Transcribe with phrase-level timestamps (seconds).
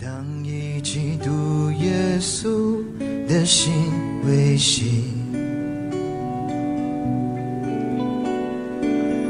[0.00, 0.10] 当
[0.44, 2.82] 以基督耶稣
[3.28, 3.72] 的心
[4.26, 5.04] 为心，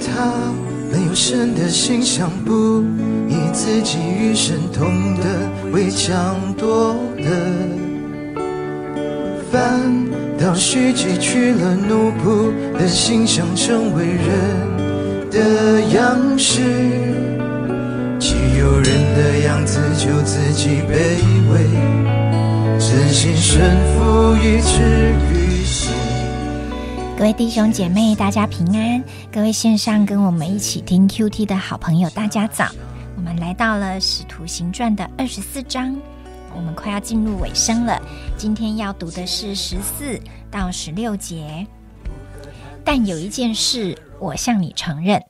[0.00, 0.52] 他
[0.92, 2.82] 没有神的形象，不
[3.28, 5.24] 以自己与神同的
[5.72, 7.24] 为强夺的。
[9.50, 9.60] 反
[10.38, 17.29] 倒虚己取了奴仆的形象，成为人的样式。
[18.60, 18.84] 有人
[19.16, 20.92] 的样子，就自己卑
[21.50, 21.64] 微，
[22.78, 25.90] 真心顺服以至于死。
[27.16, 29.02] 各位弟兄姐妹，大家平安！
[29.32, 32.66] 各位线上跟我们一起听 QT 的好朋友，大家早！
[33.16, 35.96] 我们来到了《使徒行传》的二十四章。
[36.54, 37.98] 我们快要进入尾声了，
[38.36, 40.20] 今天要读的是十四
[40.50, 41.66] 到十六节。
[42.84, 45.24] 但有一件事，我向你承认，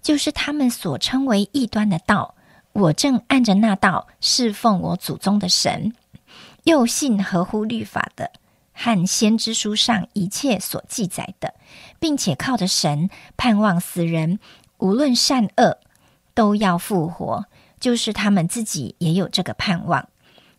[0.00, 2.35] 就是他们所称为异端的道，
[2.76, 5.94] 我正按着那道侍奉我祖宗的神，
[6.64, 8.30] 又信合乎律法的
[8.74, 11.54] 和先知书上一切所记载的，
[11.98, 14.38] 并且靠着神盼望死人
[14.76, 15.78] 无论善恶
[16.34, 17.46] 都要复活，
[17.80, 20.06] 就是他们自己也有这个盼望。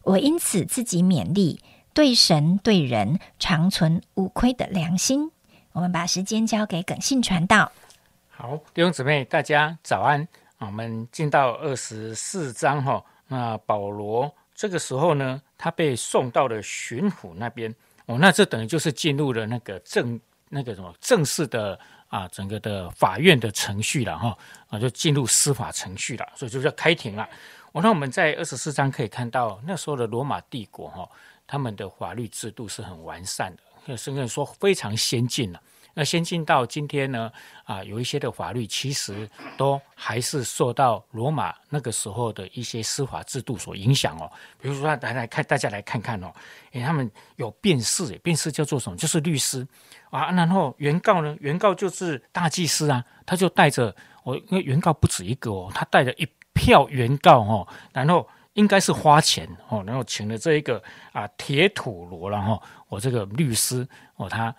[0.02, 1.60] 我因此自己勉励，
[1.94, 5.30] 对神对人常存无亏的良心。
[5.74, 7.72] 我们把时间交给耿信传道。
[8.30, 10.28] 好，弟兄姊妹，大家早安。
[10.60, 13.04] 我们进到二十四章哈。
[13.28, 17.74] 那保罗这个时候呢，他被送到了巡抚那边。
[18.06, 20.20] 哦，那这等于就是进入了那个正
[20.50, 24.38] 那个什么正式的啊，整个的法院的程序了哈。
[24.70, 27.28] 啊，就进入司法程序了，所以就叫开庭了。
[27.74, 31.10] 我那我们在二十四章可以看到，那时候的罗马帝国哈，
[31.46, 33.54] 他们的法律制度是很完善
[33.86, 35.62] 的，甚至说非常先进了。
[35.98, 37.32] 那先进到今天呢，
[37.64, 44.32] 啊，有一些的法律其实都还是受到罗马那个时候的一些司法制度所影响哦。
[44.62, 46.32] 比如说，来来看，大家来看看哦，
[46.74, 48.96] 诶，他们有辩士，辩士叫做什么？
[48.96, 49.68] 就是律师
[50.12, 50.30] 啊。
[50.30, 56.28] 然后原告呢，原告就是大祭司啊，他就带着我，因为原告不止一个哦，他带着一。
[56.60, 60.82] 票原告哦，然后应该是花钱哦，然后请了这一个
[61.14, 64.54] 啊铁土罗，然后我这个律师哦，他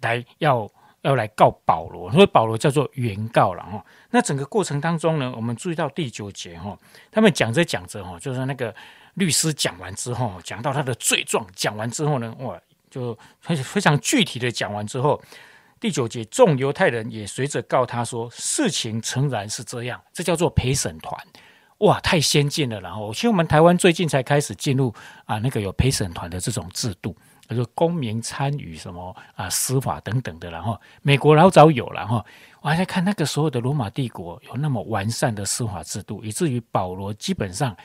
[0.00, 0.68] 来要
[1.02, 3.84] 要来告保罗，所以保罗叫做原告了哈。
[4.10, 6.76] 那整个过程当中呢，我们注意到第九节哈，
[7.10, 8.74] 他们讲着讲着哈，就是那个
[9.14, 12.58] 律师讲完之后，讲到他的罪状，讲完之后呢，哇，
[12.90, 15.22] 就非非常具体的讲完之后。
[15.78, 21.14] 第九节，众犹太人也随着告他说，事情诚然是这样，这叫做陪审团，
[21.80, 22.80] 哇，太先进了。
[22.80, 24.92] 然后，其实我们台湾最近才开始进入
[25.26, 27.14] 啊，那个有陪审团的这种制度，
[27.54, 30.50] 就公民参与什么啊，司法等等的。
[30.50, 32.24] 然后，美国老早有了哈，
[32.60, 37.76] 我还在看那个时候的罗马帝国有那么完善的司法制度，以至于保罗基本上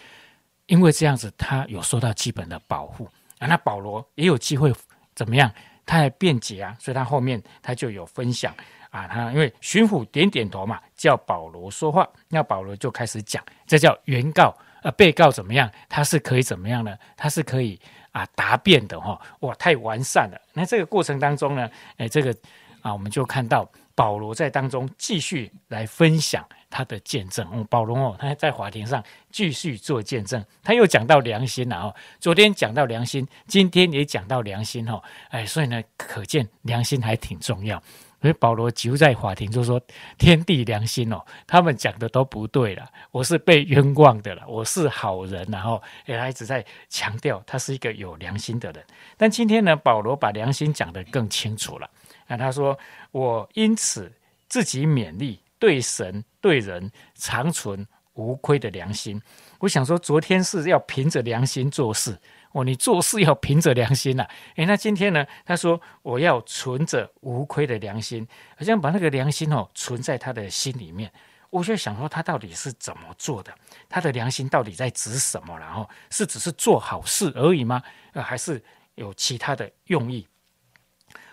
[0.67, 3.07] 因为这样子，他有受到基本的保护
[3.39, 3.47] 啊。
[3.47, 4.73] 那保罗也有机会
[5.13, 5.51] 怎么样？
[5.85, 8.55] 他还辩解啊，所以他后面他就有分享
[8.91, 15.69] 啊，他因为巡抚点点头嘛，叫保罗说话，那保罗就开始讲，这叫原告呃，被告怎么样？
[15.89, 16.95] 他是可以怎么样呢？
[17.17, 17.79] 他是可以
[18.11, 20.39] 啊答辩的哈，哇，太完善了。
[20.53, 22.35] 那这个过程当中呢，哎，这个
[22.81, 26.45] 啊，我们就看到保罗在当中继续来分享。
[26.73, 31.93] 他的见证，哦，保罗哦，他在法庭上继续做见证，他又讲到良心了哦。
[32.17, 37.83] 昨天讲到良心，今天也讲到良心哦，哎，所以呢，可见良心还挺重要。
[38.21, 39.81] 所以保罗就在法庭就说
[40.17, 48.85] ：“天地良心哦，他们讲的都不对了，我是被冤枉的了，我是好人。”然后，哎，他一直在强调他是一个有良心的人。
[49.17, 51.89] 但今天呢，保罗把良心讲得更清楚了。
[52.27, 52.77] 那他说
[53.11, 54.11] ：“我因此
[54.47, 59.21] 自己勉励。”对神对人长存无亏的良心，
[59.59, 62.17] 我想说，昨天是要凭着良心做事
[62.51, 64.27] 哦，你做事要凭着良心呐。
[64.55, 65.25] 诶，那今天呢？
[65.45, 71.11] 他说我要存着无亏的良心，好像把那个良心哦存在他的心里面。
[71.49, 73.53] 我就想说，他到底是怎么做的？
[73.89, 75.57] 他的良心到底在指什么？
[75.57, 77.81] 然后是只是做好事而已吗？
[78.13, 78.63] 呃，还是
[78.95, 80.27] 有其他的用意？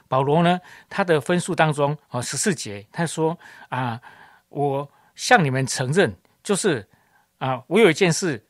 [0.09, 0.61] 保罗呢？
[0.89, 3.39] 他的分数当中哦，十四节他说
[3.69, 4.01] 啊。
[4.51, 6.89] 我向你们承认，就是
[7.37, 8.48] 啊，我有一件事，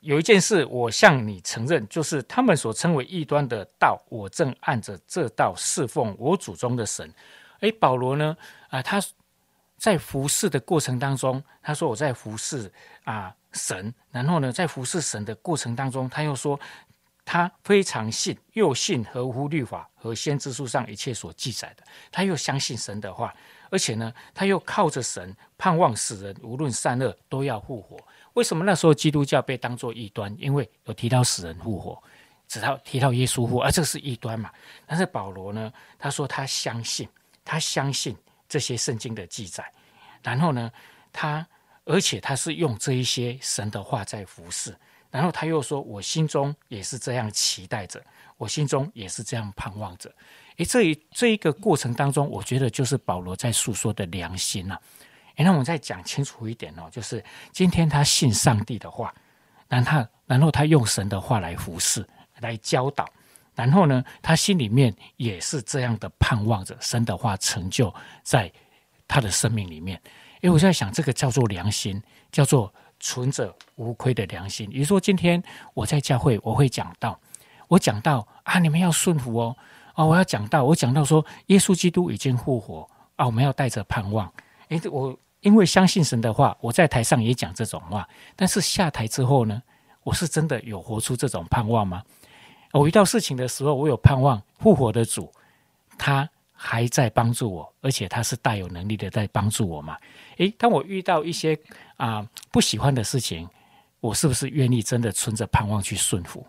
[0.00, 7.12] 有一件事，我向你承认，就是他们所称为异端的道，我正按着这道侍奉我祖宗的神。
[7.60, 8.36] 诶，保罗呢？
[8.68, 9.02] 啊，他
[9.76, 12.70] 在服侍的过程当中，他说我在服侍
[13.04, 16.58] 啊神，然后呢，在服侍神的过程当中，他又说
[17.24, 23.34] 他非常信，又信合乎律法和先知书上一切所记载的，他又相信神的话。
[23.70, 27.98] 而且呢，他又靠着神盼望死人无论善恶都要复活。
[28.38, 30.32] 为什么那时候基督教被当作异端？
[30.38, 32.00] 因为有提到死人复活，
[32.46, 34.48] 只要提到耶稣复活，而这是异端嘛。
[34.86, 37.08] 但是保罗呢，他说他相信，
[37.44, 38.16] 他相信
[38.48, 39.64] 这些圣经的记载，
[40.22, 40.70] 然后呢，
[41.12, 41.44] 他
[41.84, 44.72] 而且他是用这一些神的话在服侍，
[45.10, 48.00] 然后他又说，我心中也是这样期待着，
[48.36, 50.08] 我心中也是这样盼望着。
[50.58, 54.78] 诶，这一这一个过程当中，我觉得就是保罗在诉说的良心呐。
[55.44, 59.14] 那我们再讲清楚一点哦，就是今天他信上帝的话，
[59.68, 62.06] 然后然后他用神的话来服侍、
[62.40, 63.08] 来教导，
[63.54, 67.92] 然后呢，他心里面也是这样的盼望着神的话成就
[68.22, 68.50] 在
[69.06, 70.00] 他的生命里面。
[70.40, 72.00] 因为我在想，这个叫做良心，
[72.30, 74.70] 叫做存着无愧的良心。
[74.70, 75.42] 比如说，今天
[75.74, 77.18] 我在教会，我会讲到，
[77.66, 79.56] 我讲到啊，你们要顺服哦。
[79.94, 84.32] 啊，我要讲到，我讲到说，耶稣基督已经复活啊，我们要带着盼望。
[84.68, 89.62] 诶，我因为相信神的话，我在台上也讲这种话，但是下台之后呢，
[90.02, 92.02] 我是真的有活出这种盼望吗？
[92.72, 95.32] 我遇到事情的时候，我有盼望复活的主，
[95.96, 99.96] 他还在帮助我，而且他是大有能力的在帮助我嘛？
[100.38, 101.58] 诶，当我遇到一些
[101.96, 103.48] 啊不喜欢的事情，
[104.00, 106.46] 我是不是愿意真的存着盼望去顺服？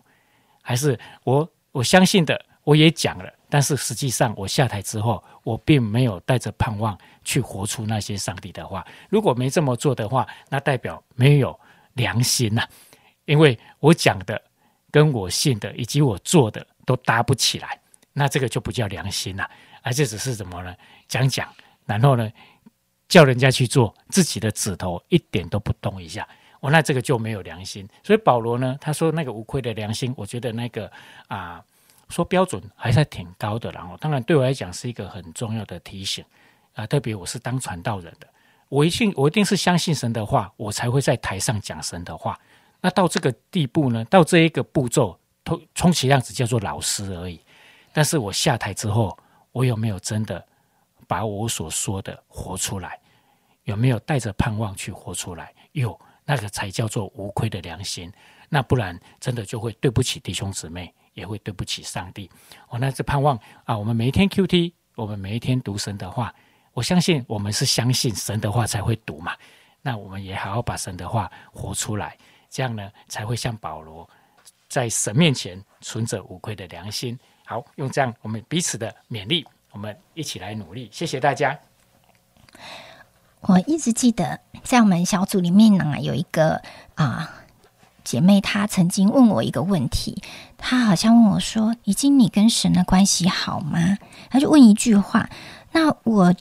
[0.62, 3.32] 还是我我相信的，我也讲了。
[3.50, 8.86] 但是实际上，我下台之后，我并没有带着盼望去活出那些上帝的话。
[9.08, 11.58] 如果没这么做的话，那代表没有
[11.94, 12.66] 良心呐。
[13.24, 14.40] 因为我讲的、
[14.90, 17.78] 跟我信的以及我做的都搭不起来，
[18.12, 19.50] 那这个就不叫良心了。
[19.82, 20.74] 而这只是什么呢？
[21.08, 21.52] 讲讲，
[21.86, 22.30] 然后呢，
[23.08, 26.26] 叫人家去做，自己的指头一点都不动一下，
[26.60, 27.88] 哦，那这个就没有良心。
[28.04, 30.90] 所以保罗呢，他说那个无愧的良心，我觉得那个
[31.26, 31.64] 啊。
[32.10, 36.24] 说标准还是挺高的，然后当然对我来讲是一个很重要的提醒
[36.74, 38.26] 啊，特别我是当传道人的，
[38.68, 42.38] 我一定我一定是相信神的话，我才会在台上讲神的话。
[42.80, 47.40] 那到这个地步呢，到这一个步骤，充充其量只叫做老师而已。
[47.92, 49.16] 但是我下台之后，
[49.52, 50.44] 我有没有真的
[51.06, 52.98] 把我所说的活出来？
[53.64, 55.52] 有没有带着盼望去活出来？
[55.72, 58.10] 有，那个才叫做无愧的良心。
[58.48, 60.92] 那不然真的就会对不起弟兄姊妹。
[61.20, 62.28] 也会对不起上帝。
[62.68, 66.34] 我那是盼望啊，我们每一天 Q T，我们每一天读神的话。
[66.72, 69.36] 我相信我们是相信神的话才会读嘛。
[69.82, 72.16] 那我们也好好把神的话活出来，
[72.48, 74.08] 这样呢才会像保罗
[74.68, 77.18] 在神面前存着无愧的良心。
[77.44, 80.88] 好，用这样我们彼此的勉励，我们一起来努力。
[80.92, 81.58] 谢谢大家。
[83.40, 86.62] 我一直记得在我们小组里面呢，有一个
[86.94, 87.36] 啊。
[88.04, 90.22] 姐妹，她曾经问我一个问题，
[90.58, 93.98] 她好像问我说：“已经你跟神的关系好吗？”
[94.30, 95.28] 她就问一句话，
[95.72, 96.34] 那我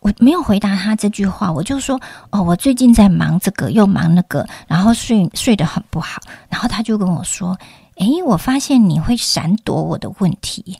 [0.00, 2.00] 我没有回答她这句话，我就说
[2.30, 7.58] ：“哦，我最近在忙这个，又忙那个，然后睡睡得很不好。”然后她就跟我说
[7.96, 10.78] ：“诶，我发现你会闪躲我的问题。”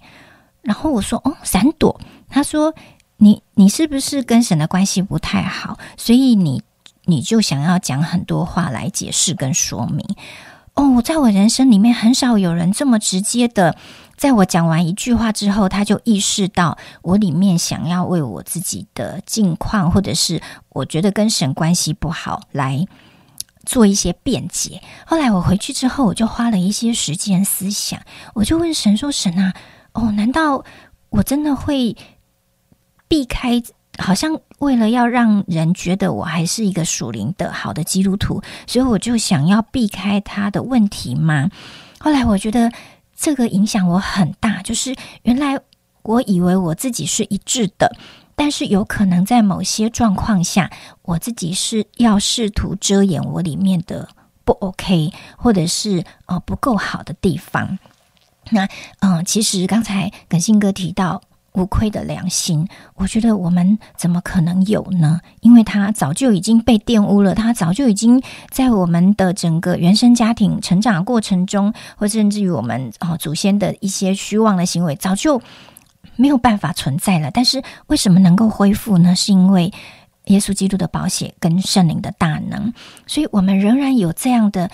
[0.63, 2.75] 然后我说：“哦，闪躲？”她说
[3.19, 5.79] ：“你你是不是跟神的关系不太好？
[5.97, 6.63] 所以你。”
[7.09, 10.07] 你就想要讲很多话来解释跟说明
[10.75, 13.75] 哦，我在我人生里面很少有人这么直接的，
[14.17, 22.87] 在我讲完一句话之后，他就意识到我里面想要为我自己的境况，或者是我觉得跟神关系不好来
[23.65, 24.83] 做一些辩解。
[25.07, 28.01] 后来我回去之后，我就花了一些时间思想，
[28.35, 29.55] 我就问神说：“神啊，
[29.95, 30.63] 哦，难道
[31.09, 31.97] 我真的会
[33.09, 33.63] 避开？”
[33.99, 41.51] 好像为了要让人觉得我还是一个属灵的好的基督徒，所以我就想要避开他的问题嘛。
[41.99, 42.73] 后来我觉得
[43.17, 45.59] 这个影响我很大，就是原来
[46.03, 47.97] 我以为我自己是一致的，
[48.37, 50.71] 但是有可能在某些状况下，
[51.03, 54.09] 我自己是要试图遮掩我里面的
[54.45, 57.79] 不 OK，或者是呃不够好的地方。
[58.51, 58.69] 那
[59.01, 61.21] 嗯，其实刚才耿信哥提到。
[61.59, 65.21] 无愧的良心，我觉得我们怎么可能有呢？
[65.41, 75.43] 因为他早就已经被玷污了，他早就已经在我们的整个原生家庭成长过程中，或甚至于我们哦祖先的一些虚妄的行为，早就
[76.15, 77.31] 没有办法存在了。
[77.33, 79.17] 但是为什么能够恢复呢？
[79.17, 79.73] 是因为
[80.27, 82.73] 耶稣基督的宝血跟圣灵的大能，
[83.09, 84.71] 所以我们仍然有这样的。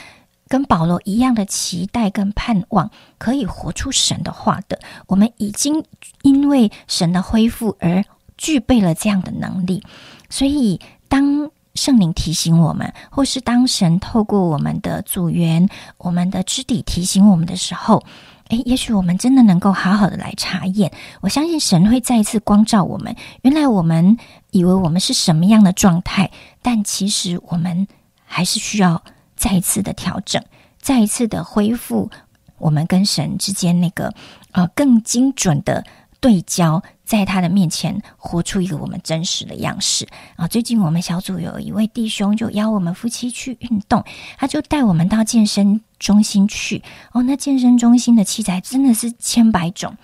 [0.55, 5.85] 跟保罗一样的期待跟盼望，可以活出神的话的，我们已经
[6.23, 8.05] 因为神的恢复而
[8.39, 9.83] 具备了这样的能力。
[10.31, 15.69] 所以，当圣灵提醒我们，或是当神透过我们的组员、
[15.99, 18.05] 我们的肢体提醒我们的时候，
[18.51, 20.93] 诶，也许我们真的能够好好的来查验。
[21.21, 23.17] 我相信神会再一次光照我们。
[23.43, 24.17] 原来我们
[24.53, 26.31] 以为我们是什么样的状态，
[26.63, 27.89] 但其实我们
[28.25, 29.03] 还是需要
[29.45, 30.43] 再一次的调整，
[30.81, 32.11] 再一次的恢复
[32.57, 34.15] 我们跟神之间那个
[34.53, 35.85] 呃更精准的。
[36.19, 40.49] 对焦，在他的面前活出一个我们真实的样式啊！
[40.49, 44.03] 最近我们小组有一位弟兄就邀我们夫妻去运动，
[44.39, 46.83] 他就带我们到健身中心去
[47.13, 47.23] 哦。
[47.23, 49.95] 那健身中心的器材真的是千百种。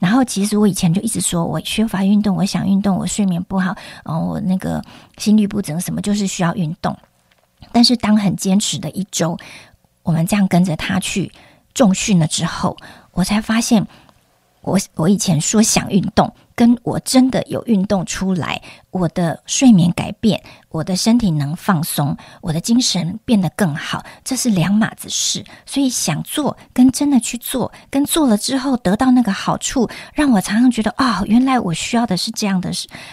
[0.00, 4.84] 然后其实我以前就一直说我缺乏运动，我想运动，我睡眠不好，哦，我那个
[5.18, 6.98] 心率不整，什么就是需要运动。
[7.72, 9.36] 但是当很坚持的一周，
[10.02, 11.30] 我们这样跟着他去
[11.74, 12.76] 重训了之后，
[13.12, 13.86] 我才发现。
[14.62, 20.38] 我我以前说想运动，跟我真的有运动出来，我的睡眠改变，
[20.68, 25.42] 我的身体能放松，我的精神变得更好，这是两码子事。
[25.64, 32.70] 所以想做跟真的去做，跟做了之后得到那个好处，让我常常觉得哦，原来我需要的是这样的，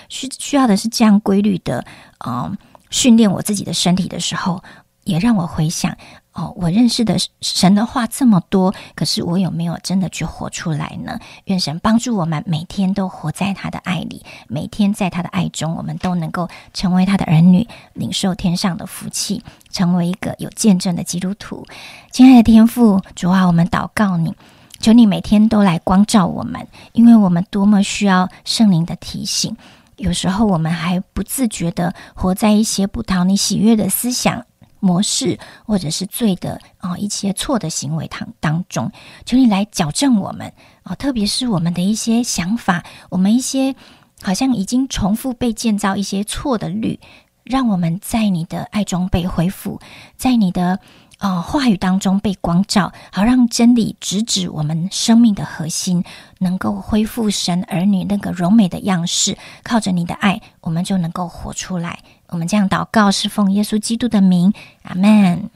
[0.10, 1.86] 需需要的是这样规律的，
[2.28, 2.58] 嗯，
[2.90, 4.64] 训练我自己的身体的时候，
[5.04, 5.96] 也让我回想。
[6.34, 11.20] 哦，我认识的神的话这么多，可是我有没有真的去活出来呢？
[11.46, 21.66] 愿神帮助我们，每天都活在他的爱里，每天在他的爱中，我们都能够成为他的儿女，领受天上的福气，成为一个有见证的基督徒。
[22.12, 24.36] 亲爱的天父，主啊，我们祷告你，
[24.80, 29.58] 求你每天都来光照我们，因为我们多么需要圣灵的提醒。
[29.98, 34.46] 有时候我们还不自觉的活在一些不讨你喜悦的思想。
[34.80, 38.92] 模式，或者是罪的啊一些错的行为当当中，
[39.26, 43.76] 求你来矫正我们啊，特别是我们的一些想法，我们一些
[44.22, 47.00] 好像已经重复被建造一些错的律，
[47.44, 49.82] 让我们在你的爱中被恢复，
[50.16, 50.80] 在你的。
[51.20, 56.04] 哦，话语当中被光照，好让真理直指我们生命的核心，
[56.40, 59.36] 能够恢复神儿女那个柔美的样式。
[59.64, 61.98] 靠着你的爱，我们就能够活出来。
[62.28, 65.50] 我们这样祷告，是奉耶稣基督的名，阿门。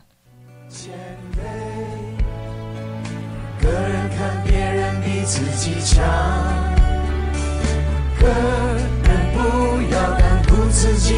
[3.59, 6.03] 个人看别人比自己强，
[8.19, 11.13] 个人不要单顾自己